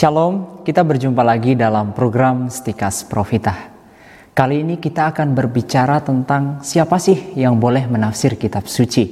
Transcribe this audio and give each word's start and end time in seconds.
Shalom, 0.00 0.64
kita 0.64 0.80
berjumpa 0.80 1.20
lagi 1.20 1.52
dalam 1.52 1.92
program 1.92 2.48
Stikas 2.48 3.04
Profitah. 3.04 3.68
Kali 4.32 4.64
ini 4.64 4.80
kita 4.80 5.12
akan 5.12 5.36
berbicara 5.36 6.00
tentang 6.00 6.64
siapa 6.64 6.96
sih 6.96 7.36
yang 7.36 7.60
boleh 7.60 7.84
menafsir 7.84 8.40
kitab 8.40 8.64
suci. 8.64 9.04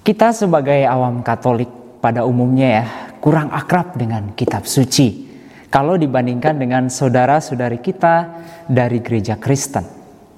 Kita 0.00 0.32
sebagai 0.32 0.88
awam 0.88 1.20
Katolik 1.20 1.68
pada 2.00 2.24
umumnya 2.24 2.80
ya 2.80 2.84
kurang 3.20 3.52
akrab 3.52 3.92
dengan 3.92 4.32
kitab 4.32 4.64
suci 4.64 5.28
kalau 5.68 6.00
dibandingkan 6.00 6.56
dengan 6.56 6.88
saudara-saudari 6.88 7.84
kita 7.84 8.32
dari 8.72 9.04
gereja 9.04 9.36
Kristen. 9.36 9.84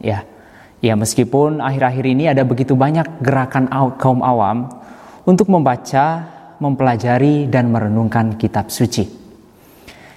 Ya. 0.03 0.27
Ya 0.83 0.99
meskipun 0.99 1.63
akhir-akhir 1.63 2.03
ini 2.03 2.35
ada 2.35 2.43
begitu 2.43 2.75
banyak 2.75 3.23
gerakan 3.23 3.71
kaum 3.95 4.27
awam 4.27 4.75
untuk 5.23 5.47
membaca 5.47 6.34
mempelajari 6.59 7.51
dan 7.51 7.71
merenungkan 7.71 8.39
kitab 8.39 8.71
suci. 8.71 9.07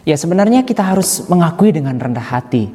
Ya 0.08 0.16
sebenarnya 0.16 0.64
kita 0.64 0.84
harus 0.84 1.28
mengakui 1.28 1.76
dengan 1.76 2.00
rendah 2.00 2.24
hati. 2.24 2.72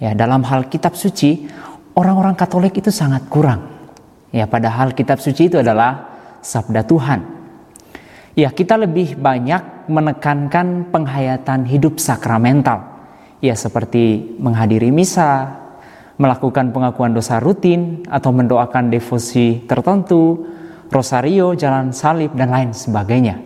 Ya 0.00 0.16
dalam 0.16 0.40
hal 0.42 0.72
kitab 0.72 0.96
suci 0.96 1.46
orang-orang 1.92 2.32
Katolik 2.32 2.80
itu 2.80 2.88
sangat 2.88 3.28
kurang. 3.28 3.68
Ya 4.32 4.48
padahal 4.48 4.96
kitab 4.96 5.20
suci 5.20 5.52
itu 5.52 5.60
adalah 5.60 6.08
sabda 6.40 6.82
Tuhan. 6.88 7.20
Ya 8.32 8.48
kita 8.48 8.80
lebih 8.80 9.20
banyak 9.20 9.92
menekankan 9.92 10.88
penghayatan 10.88 11.68
hidup 11.68 12.00
sakramental. 12.00 12.88
Ya 13.44 13.52
seperti 13.52 14.32
menghadiri 14.40 14.88
misa, 14.88 15.60
melakukan 16.16 16.72
pengakuan 16.72 17.12
dosa 17.12 17.36
rutin 17.36 18.06
atau 18.08 18.32
mendoakan 18.32 18.88
devosi 18.88 19.60
tertentu, 19.68 20.48
rosario, 20.92 21.56
jalan 21.56 21.90
salib, 21.96 22.36
dan 22.36 22.52
lain 22.52 22.70
sebagainya. 22.76 23.40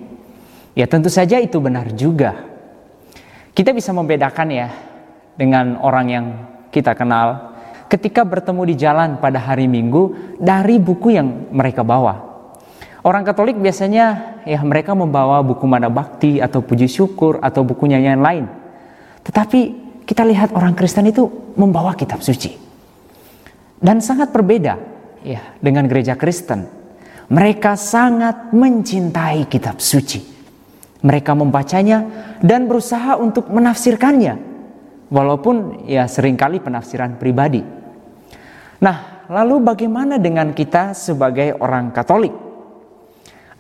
Ya 0.76 0.84
tentu 0.90 1.08
saja 1.08 1.38
itu 1.38 1.56
benar 1.62 1.94
juga. 1.94 2.36
Kita 3.56 3.72
bisa 3.72 3.94
membedakan 3.94 4.48
ya 4.52 4.68
dengan 5.38 5.80
orang 5.80 6.06
yang 6.10 6.26
kita 6.68 6.92
kenal 6.92 7.56
ketika 7.86 8.26
bertemu 8.26 8.62
di 8.68 8.74
jalan 8.76 9.16
pada 9.16 9.40
hari 9.40 9.70
Minggu 9.70 10.36
dari 10.36 10.76
buku 10.76 11.16
yang 11.16 11.48
mereka 11.54 11.80
bawa. 11.86 12.26
Orang 13.06 13.22
Katolik 13.22 13.54
biasanya 13.56 14.36
ya 14.42 14.58
mereka 14.66 14.90
membawa 14.92 15.38
buku 15.40 15.62
mana 15.64 15.86
bakti 15.86 16.42
atau 16.42 16.58
puji 16.58 16.90
syukur 16.90 17.38
atau 17.38 17.62
buku 17.62 17.86
nyanyian 17.86 18.18
lain. 18.18 18.44
Tetapi 19.22 19.60
kita 20.02 20.26
lihat 20.26 20.50
orang 20.52 20.74
Kristen 20.74 21.06
itu 21.06 21.54
membawa 21.54 21.94
kitab 21.94 22.18
suci. 22.18 22.58
Dan 23.78 24.02
sangat 24.02 24.34
berbeda 24.34 24.74
ya 25.22 25.54
dengan 25.62 25.86
gereja 25.86 26.18
Kristen. 26.18 26.66
Mereka 27.26 27.74
sangat 27.74 28.54
mencintai 28.54 29.50
kitab 29.50 29.82
suci. 29.82 30.22
Mereka 31.02 31.34
membacanya 31.34 32.06
dan 32.38 32.70
berusaha 32.70 33.18
untuk 33.18 33.50
menafsirkannya. 33.50 34.34
Walaupun 35.10 35.86
ya 35.86 36.06
sering 36.06 36.38
kali 36.38 36.62
penafsiran 36.62 37.18
pribadi. 37.18 37.62
Nah, 38.82 39.26
lalu 39.30 39.62
bagaimana 39.62 40.18
dengan 40.18 40.54
kita 40.54 40.94
sebagai 40.94 41.54
orang 41.58 41.90
Katolik? 41.90 42.34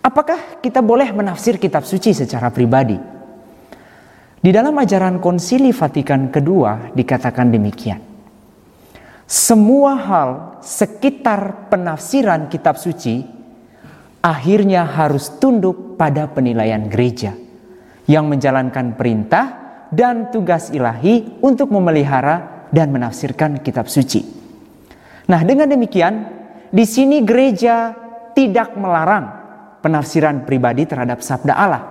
Apakah 0.02 0.62
kita 0.62 0.82
boleh 0.82 1.10
menafsir 1.10 1.58
kitab 1.58 1.82
suci 1.82 2.14
secara 2.14 2.54
pribadi? 2.54 2.94
Di 4.38 4.50
dalam 4.54 4.78
ajaran 4.78 5.18
Konsili 5.18 5.74
Vatikan 5.74 6.30
kedua 6.30 6.94
dikatakan 6.94 7.50
demikian. 7.50 7.98
Semua 9.26 9.98
hal 9.98 10.30
sekitar 10.62 11.66
penafsiran 11.66 12.46
kitab 12.46 12.78
suci 12.78 13.35
akhirnya 14.26 14.82
harus 14.82 15.38
tunduk 15.38 15.94
pada 15.94 16.26
penilaian 16.26 16.90
gereja 16.90 17.38
yang 18.10 18.26
menjalankan 18.26 18.98
perintah 18.98 19.46
dan 19.94 20.34
tugas 20.34 20.74
ilahi 20.74 21.38
untuk 21.46 21.70
memelihara 21.70 22.66
dan 22.74 22.90
menafsirkan 22.90 23.62
kitab 23.62 23.86
suci. 23.86 24.26
Nah, 25.30 25.46
dengan 25.46 25.70
demikian, 25.70 26.26
di 26.74 26.82
sini 26.82 27.22
gereja 27.22 27.94
tidak 28.34 28.74
melarang 28.74 29.30
penafsiran 29.78 30.42
pribadi 30.42 30.90
terhadap 30.90 31.22
sabda 31.22 31.54
Allah. 31.54 31.82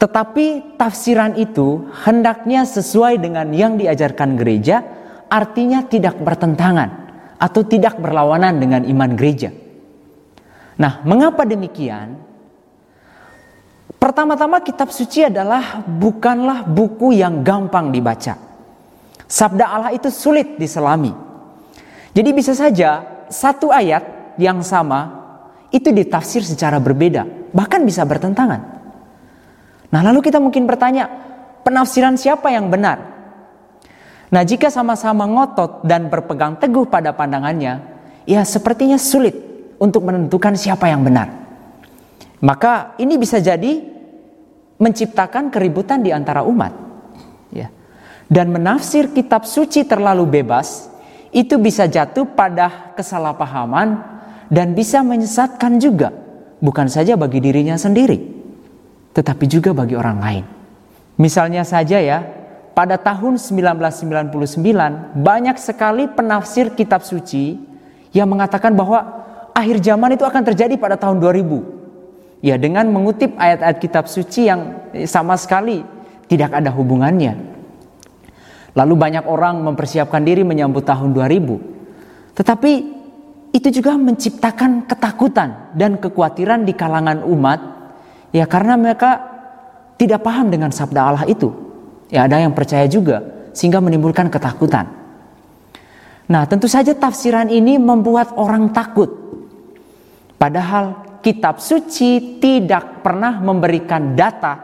Tetapi 0.00 0.78
tafsiran 0.80 1.36
itu 1.36 1.92
hendaknya 2.08 2.64
sesuai 2.64 3.20
dengan 3.20 3.52
yang 3.52 3.76
diajarkan 3.76 4.40
gereja, 4.40 4.80
artinya 5.28 5.84
tidak 5.84 6.16
bertentangan 6.16 6.90
atau 7.36 7.60
tidak 7.68 8.00
berlawanan 8.00 8.56
dengan 8.56 8.82
iman 8.88 9.12
gereja. 9.12 9.67
Nah, 10.78 11.02
mengapa 11.02 11.42
demikian? 11.42 12.14
Pertama-tama 13.98 14.62
kitab 14.62 14.94
suci 14.94 15.26
adalah 15.26 15.82
bukanlah 15.82 16.62
buku 16.62 17.18
yang 17.18 17.42
gampang 17.42 17.90
dibaca. 17.90 18.38
Sabda 19.26 19.66
Allah 19.66 19.90
itu 19.90 20.06
sulit 20.06 20.54
diselami. 20.54 21.10
Jadi 22.14 22.30
bisa 22.30 22.54
saja 22.54 23.02
satu 23.26 23.74
ayat 23.74 24.34
yang 24.38 24.62
sama 24.62 25.18
itu 25.74 25.90
ditafsir 25.90 26.46
secara 26.46 26.78
berbeda, 26.78 27.50
bahkan 27.50 27.82
bisa 27.82 28.06
bertentangan. 28.06 28.78
Nah, 29.90 30.00
lalu 30.06 30.22
kita 30.22 30.38
mungkin 30.38 30.64
bertanya, 30.64 31.10
penafsiran 31.66 32.14
siapa 32.14 32.54
yang 32.54 32.70
benar? 32.70 33.02
Nah, 34.30 34.46
jika 34.46 34.70
sama-sama 34.70 35.26
ngotot 35.26 35.82
dan 35.82 36.06
berpegang 36.06 36.54
teguh 36.56 36.86
pada 36.86 37.12
pandangannya, 37.12 37.82
ya 38.24 38.46
sepertinya 38.46 38.96
sulit 38.96 39.47
untuk 39.78 40.04
menentukan 40.04 40.58
siapa 40.58 40.90
yang 40.90 41.06
benar. 41.06 41.30
Maka 42.38 42.94
ini 43.02 43.18
bisa 43.18 43.42
jadi 43.42 43.82
menciptakan 44.78 45.50
keributan 45.50 46.02
di 46.02 46.14
antara 46.14 46.46
umat. 46.46 46.70
Ya. 47.50 47.70
Dan 48.30 48.54
menafsir 48.54 49.10
kitab 49.10 49.42
suci 49.42 49.82
terlalu 49.82 50.28
bebas 50.42 50.86
itu 51.34 51.58
bisa 51.58 51.90
jatuh 51.90 52.28
pada 52.28 52.94
kesalahpahaman 52.94 54.18
dan 54.48 54.72
bisa 54.72 55.02
menyesatkan 55.02 55.82
juga. 55.82 56.14
Bukan 56.58 56.90
saja 56.90 57.14
bagi 57.14 57.38
dirinya 57.38 57.78
sendiri, 57.78 58.18
tetapi 59.14 59.46
juga 59.46 59.70
bagi 59.70 59.94
orang 59.94 60.18
lain. 60.18 60.44
Misalnya 61.18 61.62
saja 61.62 62.02
ya, 62.02 62.26
pada 62.74 62.98
tahun 62.98 63.38
1999 63.38 64.34
banyak 65.18 65.56
sekali 65.58 66.10
penafsir 66.10 66.74
kitab 66.74 67.02
suci 67.02 67.58
yang 68.14 68.30
mengatakan 68.30 68.74
bahwa 68.74 69.17
akhir 69.58 69.82
zaman 69.82 70.14
itu 70.14 70.22
akan 70.22 70.42
terjadi 70.46 70.78
pada 70.78 70.94
tahun 70.94 71.18
2000. 71.18 71.78
Ya, 72.38 72.54
dengan 72.54 72.86
mengutip 72.94 73.34
ayat-ayat 73.34 73.78
kitab 73.82 74.06
suci 74.06 74.46
yang 74.46 74.86
sama 75.10 75.34
sekali 75.34 75.82
tidak 76.30 76.54
ada 76.54 76.70
hubungannya. 76.70 77.34
Lalu 78.78 78.94
banyak 78.94 79.26
orang 79.26 79.58
mempersiapkan 79.66 80.22
diri 80.22 80.46
menyambut 80.46 80.86
tahun 80.86 81.10
2000. 81.10 82.38
Tetapi 82.38 82.72
itu 83.50 83.68
juga 83.74 83.98
menciptakan 83.98 84.86
ketakutan 84.86 85.74
dan 85.74 85.98
kekhawatiran 85.98 86.62
di 86.62 86.78
kalangan 86.78 87.26
umat 87.26 87.60
ya 88.30 88.46
karena 88.46 88.78
mereka 88.78 89.18
tidak 89.98 90.22
paham 90.22 90.46
dengan 90.46 90.70
sabda 90.70 91.00
Allah 91.02 91.24
itu. 91.26 91.50
Ya 92.06 92.30
ada 92.30 92.38
yang 92.38 92.54
percaya 92.54 92.86
juga 92.86 93.50
sehingga 93.50 93.82
menimbulkan 93.82 94.30
ketakutan. 94.30 94.86
Nah, 96.28 96.44
tentu 96.44 96.68
saja 96.68 96.92
tafsiran 96.92 97.48
ini 97.48 97.80
membuat 97.80 98.36
orang 98.36 98.70
takut 98.70 99.27
Padahal 100.38 101.18
kitab 101.18 101.58
suci 101.58 102.38
tidak 102.38 103.02
pernah 103.02 103.42
memberikan 103.42 104.14
data 104.14 104.54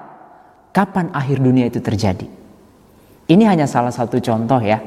kapan 0.70 1.10
akhir 1.10 1.42
dunia 1.42 1.66
itu 1.66 1.82
terjadi. 1.82 2.26
Ini 3.26 3.44
hanya 3.50 3.66
salah 3.66 3.90
satu 3.90 4.22
contoh 4.22 4.62
ya. 4.62 4.78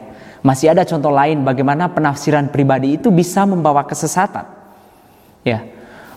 Masih 0.46 0.72
ada 0.72 0.88
contoh 0.88 1.12
lain 1.12 1.44
bagaimana 1.44 1.92
penafsiran 1.92 2.48
pribadi 2.48 2.96
itu 2.96 3.12
bisa 3.12 3.44
membawa 3.44 3.84
kesesatan. 3.84 4.48
Ya. 5.44 5.68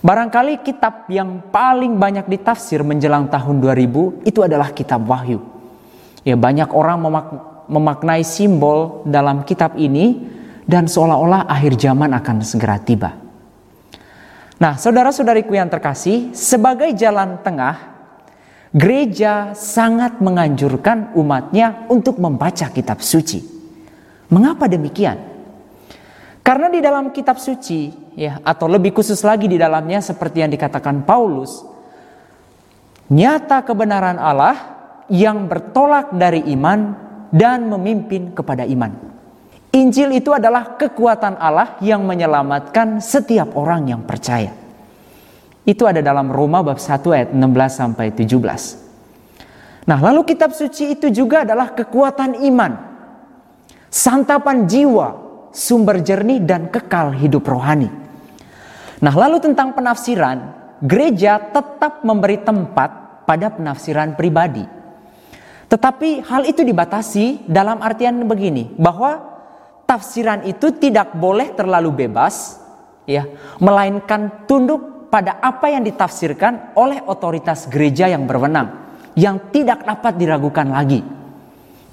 Barangkali 0.01 0.65
kitab 0.65 1.11
yang 1.13 1.51
paling 1.53 1.99
banyak 1.99 2.31
ditafsir 2.31 2.81
menjelang 2.81 3.29
tahun 3.29 3.61
2000 3.61 4.25
itu 4.25 4.41
adalah 4.41 4.73
kitab 4.73 5.05
Wahyu. 5.05 5.43
Ya, 6.25 6.37
banyak 6.37 6.73
orang 6.73 6.99
memak 7.05 7.27
memaknai 7.71 8.25
simbol 8.27 9.07
dalam 9.07 9.47
kitab 9.47 9.79
ini 9.79 10.19
dan 10.67 10.91
seolah-olah 10.91 11.47
akhir 11.47 11.79
zaman 11.79 12.11
akan 12.17 12.43
segera 12.43 12.81
tiba. 12.83 13.30
Nah, 14.61 14.77
saudara-saudariku 14.77 15.57
yang 15.57 15.73
terkasih, 15.73 16.37
sebagai 16.37 16.93
jalan 16.93 17.41
tengah, 17.41 17.81
gereja 18.77 19.57
sangat 19.57 20.21
menganjurkan 20.21 21.17
umatnya 21.17 21.89
untuk 21.89 22.21
membaca 22.21 22.69
kitab 22.69 23.01
suci. 23.01 23.41
Mengapa 24.29 24.69
demikian? 24.69 25.17
Karena 26.45 26.69
di 26.69 26.85
dalam 26.85 27.09
kitab 27.09 27.41
suci, 27.41 27.89
ya, 28.21 28.37
atau 28.45 28.69
lebih 28.69 28.93
khusus 28.93 29.25
lagi 29.25 29.49
di 29.49 29.57
dalamnya 29.57 30.05
seperti 30.05 30.45
yang 30.45 30.53
dikatakan 30.53 31.09
Paulus, 31.09 31.65
nyata 33.09 33.65
kebenaran 33.65 34.21
Allah 34.21 34.57
yang 35.09 35.49
bertolak 35.49 36.13
dari 36.13 36.45
iman 36.53 36.95
dan 37.33 37.65
memimpin 37.65 38.37
kepada 38.37 38.69
iman. 38.69 39.10
Injil 39.71 40.19
itu 40.19 40.35
adalah 40.35 40.75
kekuatan 40.75 41.39
Allah 41.39 41.79
yang 41.79 42.03
menyelamatkan 42.03 42.99
setiap 42.99 43.55
orang 43.55 43.87
yang 43.87 44.03
percaya. 44.03 44.51
Itu 45.63 45.87
ada 45.87 46.03
dalam 46.03 46.27
Roma 46.27 46.59
bab 46.67 46.83
1 46.83 46.99
ayat 47.15 47.31
16 47.31 47.39
sampai 47.71 48.11
17. 48.11 49.87
Nah, 49.87 49.99
lalu 50.03 50.27
kitab 50.27 50.51
suci 50.51 50.99
itu 50.99 51.07
juga 51.15 51.47
adalah 51.47 51.71
kekuatan 51.71 52.43
iman, 52.51 52.73
santapan 53.87 54.67
jiwa, 54.67 55.09
sumber 55.55 56.03
jernih 56.03 56.43
dan 56.43 56.67
kekal 56.67 57.15
hidup 57.15 57.47
rohani. 57.47 57.87
Nah, 58.99 59.15
lalu 59.15 59.39
tentang 59.39 59.71
penafsiran, 59.71 60.39
gereja 60.83 61.39
tetap 61.39 62.03
memberi 62.03 62.43
tempat 62.43 63.23
pada 63.23 63.55
penafsiran 63.55 64.19
pribadi. 64.19 64.67
Tetapi 65.71 66.27
hal 66.27 66.51
itu 66.51 66.67
dibatasi 66.67 67.47
dalam 67.47 67.79
artian 67.79 68.19
begini, 68.27 68.75
bahwa 68.75 69.31
tafsiran 69.91 70.47
itu 70.47 70.71
tidak 70.79 71.19
boleh 71.19 71.51
terlalu 71.51 72.07
bebas, 72.07 72.63
ya, 73.11 73.27
melainkan 73.59 74.47
tunduk 74.47 75.11
pada 75.11 75.43
apa 75.43 75.67
yang 75.67 75.83
ditafsirkan 75.83 76.79
oleh 76.79 77.03
otoritas 77.11 77.67
gereja 77.67 78.07
yang 78.07 78.31
berwenang 78.31 78.95
yang 79.19 79.51
tidak 79.51 79.83
dapat 79.83 80.15
diragukan 80.15 80.71
lagi, 80.71 81.03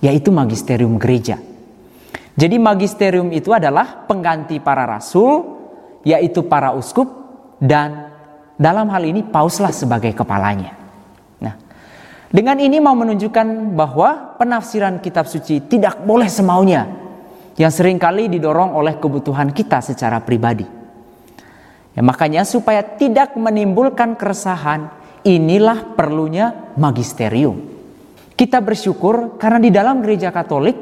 yaitu 0.05 0.29
magisterium 0.29 1.01
gereja. 1.01 1.41
Jadi 2.37 2.61
magisterium 2.61 3.33
itu 3.33 3.49
adalah 3.49 4.05
pengganti 4.05 4.61
para 4.61 4.85
rasul, 4.85 5.57
yaitu 6.05 6.45
para 6.45 6.77
uskup 6.77 7.09
dan 7.57 8.13
dalam 8.53 8.93
hal 8.93 9.01
ini 9.01 9.25
pauslah 9.25 9.73
sebagai 9.73 10.13
kepalanya. 10.13 10.77
Nah, 11.41 11.57
dengan 12.29 12.61
ini 12.61 12.77
mau 12.77 12.93
menunjukkan 12.93 13.73
bahwa 13.73 14.37
penafsiran 14.37 15.01
kitab 15.01 15.25
suci 15.25 15.65
tidak 15.65 16.05
boleh 16.05 16.29
semaunya 16.29 17.06
yang 17.57 17.73
sering 17.73 17.97
kali 17.97 18.29
didorong 18.29 18.77
oleh 18.77 19.01
kebutuhan 19.01 19.49
kita 19.49 19.81
secara 19.81 20.21
pribadi. 20.21 20.63
Ya, 21.97 22.05
makanya 22.05 22.45
supaya 22.45 22.85
tidak 22.85 23.33
menimbulkan 23.33 24.13
keresahan, 24.13 24.93
inilah 25.25 25.97
perlunya 25.97 26.73
magisterium. 26.77 27.57
Kita 28.37 28.61
bersyukur 28.61 29.41
karena 29.41 29.57
di 29.57 29.73
dalam 29.73 30.05
gereja 30.05 30.29
Katolik 30.29 30.77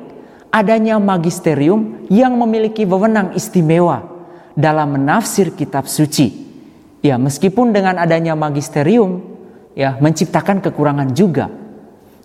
adanya 0.51 0.99
magisterium 0.99 2.03
yang 2.11 2.35
memiliki 2.35 2.83
wewenang 2.83 3.31
istimewa 3.31 4.03
dalam 4.51 4.99
menafsir 4.99 5.55
kitab 5.55 5.87
suci. 5.87 6.43
Ya, 6.99 7.15
meskipun 7.15 7.71
dengan 7.71 7.95
adanya 7.95 8.35
magisterium 8.35 9.23
ya 9.71 9.95
menciptakan 10.03 10.59
kekurangan 10.59 11.15
juga. 11.15 11.47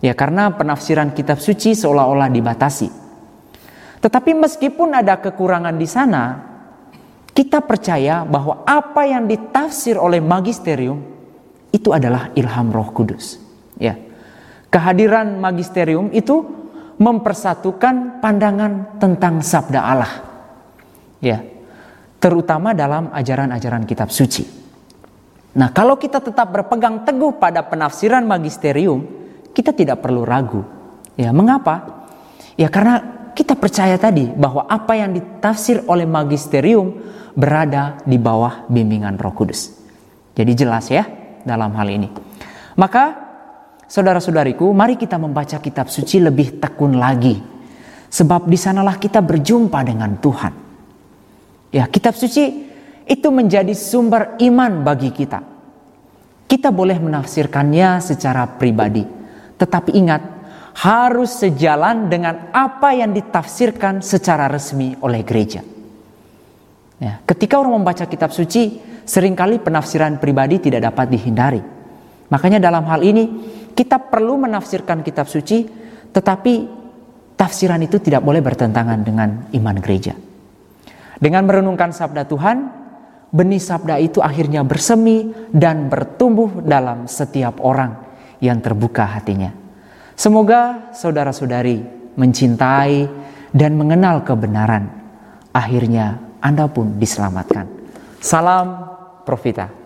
Ya, 0.03 0.11
karena 0.11 0.51
penafsiran 0.51 1.15
kitab 1.15 1.39
suci 1.39 1.71
seolah-olah 1.79 2.27
dibatasi. 2.27 3.00
Tetapi 4.01 4.33
meskipun 4.33 4.97
ada 4.97 5.21
kekurangan 5.21 5.77
di 5.77 5.85
sana, 5.85 6.23
kita 7.31 7.61
percaya 7.61 8.25
bahwa 8.25 8.65
apa 8.65 9.05
yang 9.05 9.29
ditafsir 9.29 9.95
oleh 9.95 10.19
magisterium 10.19 10.99
itu 11.71 11.93
adalah 11.93 12.33
ilham 12.35 12.73
Roh 12.73 12.89
Kudus. 12.91 13.39
Ya. 13.77 13.95
Kehadiran 14.73 15.37
magisterium 15.37 16.09
itu 16.11 16.43
mempersatukan 16.97 18.19
pandangan 18.19 18.97
tentang 18.97 19.39
sabda 19.39 19.79
Allah. 19.79 20.13
Ya. 21.21 21.45
Terutama 22.21 22.73
dalam 22.73 23.09
ajaran-ajaran 23.13 23.85
kitab 23.85 24.09
suci. 24.13 24.45
Nah, 25.51 25.73
kalau 25.73 25.97
kita 25.97 26.21
tetap 26.21 26.53
berpegang 26.53 27.01
teguh 27.03 27.35
pada 27.37 27.65
penafsiran 27.65 28.23
magisterium, 28.23 29.03
kita 29.51 29.73
tidak 29.73 29.99
perlu 29.99 30.21
ragu. 30.23 30.63
Ya, 31.17 31.33
mengapa? 31.35 32.05
Ya 32.55 32.69
karena 32.69 33.20
kita 33.31 33.55
percaya 33.55 33.95
tadi 33.95 34.27
bahwa 34.27 34.67
apa 34.67 34.95
yang 34.95 35.15
ditafsir 35.15 35.83
oleh 35.87 36.05
magisterium 36.07 36.95
berada 37.35 37.99
di 38.03 38.19
bawah 38.19 38.67
bimbingan 38.67 39.15
Roh 39.15 39.31
Kudus. 39.31 39.71
Jadi 40.35 40.51
jelas 40.55 40.87
ya 40.91 41.07
dalam 41.43 41.71
hal 41.75 41.87
ini. 41.91 42.07
Maka 42.79 43.03
saudara-saudariku, 43.87 44.71
mari 44.71 44.95
kita 44.95 45.19
membaca 45.19 45.59
kitab 45.59 45.91
suci 45.91 46.23
lebih 46.23 46.59
tekun 46.59 46.95
lagi. 46.95 47.35
Sebab 48.11 48.47
di 48.47 48.59
sanalah 48.59 48.99
kita 48.99 49.23
berjumpa 49.23 49.79
dengan 49.87 50.19
Tuhan. 50.19 50.53
Ya, 51.71 51.87
kitab 51.87 52.19
suci 52.19 52.67
itu 53.07 53.27
menjadi 53.31 53.71
sumber 53.71 54.35
iman 54.43 54.83
bagi 54.83 55.15
kita. 55.15 55.39
Kita 56.47 56.67
boleh 56.75 56.99
menafsirkannya 56.99 58.03
secara 58.03 58.43
pribadi, 58.43 59.07
tetapi 59.55 59.95
ingat, 59.95 60.40
harus 60.71 61.43
sejalan 61.43 62.07
dengan 62.07 62.51
apa 62.55 62.95
yang 62.95 63.11
ditafsirkan 63.11 63.99
secara 63.99 64.47
resmi 64.47 64.95
oleh 65.03 65.21
gereja. 65.27 65.61
Ya, 67.01 67.17
ketika 67.25 67.57
orang 67.59 67.81
membaca 67.81 68.05
kitab 68.05 68.31
suci, 68.31 68.77
sering 69.03 69.33
kali 69.33 69.57
penafsiran 69.57 70.21
pribadi 70.21 70.61
tidak 70.61 70.85
dapat 70.87 71.11
dihindari. 71.11 71.61
Makanya 72.31 72.61
dalam 72.63 72.87
hal 72.87 73.01
ini 73.03 73.23
kita 73.75 73.99
perlu 73.99 74.39
menafsirkan 74.39 75.03
kitab 75.03 75.27
suci 75.27 75.67
tetapi 76.11 76.53
tafsiran 77.35 77.81
itu 77.81 77.99
tidak 77.99 78.23
boleh 78.23 78.39
bertentangan 78.39 78.99
dengan 79.01 79.49
iman 79.51 79.77
gereja. 79.81 80.13
Dengan 81.21 81.45
merenungkan 81.45 81.93
sabda 81.93 82.25
Tuhan, 82.25 82.57
benih 83.29 83.61
sabda 83.61 83.97
itu 84.01 84.19
akhirnya 84.21 84.65
bersemi 84.65 85.29
dan 85.53 85.89
bertumbuh 85.89 86.65
dalam 86.65 87.05
setiap 87.05 87.61
orang 87.61 87.97
yang 88.41 88.57
terbuka 88.61 89.05
hatinya. 89.05 89.60
Semoga 90.15 90.93
saudara-saudari 90.93 91.81
mencintai 92.15 93.09
dan 93.51 93.75
mengenal 93.75 94.23
kebenaran. 94.23 94.87
Akhirnya 95.51 96.19
Anda 96.39 96.71
pun 96.71 96.95
diselamatkan. 97.01 97.67
Salam 98.21 98.87
Profita. 99.27 99.80